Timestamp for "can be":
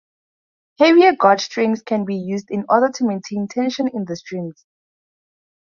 1.83-2.15